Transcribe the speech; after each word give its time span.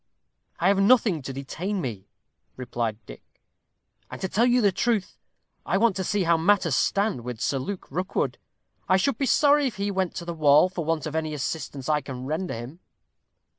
"I 0.59 0.69
have 0.69 0.79
nothing 0.79 1.21
to 1.21 1.31
detain 1.31 1.79
me," 1.79 2.07
replied 2.55 2.97
Dick. 3.05 3.21
"And, 4.09 4.19
to 4.21 4.27
tell 4.27 4.47
you 4.47 4.59
the 4.59 4.71
truth, 4.71 5.19
I 5.63 5.77
want 5.77 5.95
to 5.97 6.03
see 6.03 6.23
how 6.23 6.37
matters 6.37 6.75
stand 6.75 7.21
with 7.21 7.39
Sir 7.39 7.59
Luke 7.59 7.87
Rookwood. 7.91 8.39
I 8.89 8.97
should 8.97 9.19
be 9.19 9.27
sorry 9.27 9.67
if 9.67 9.75
he 9.75 9.91
went 9.91 10.15
to 10.15 10.25
the 10.25 10.33
wall 10.33 10.69
for 10.69 10.83
want 10.83 11.05
of 11.05 11.15
any 11.15 11.35
assistance 11.35 11.87
I 11.87 12.01
can 12.01 12.25
render 12.25 12.55
him." 12.55 12.79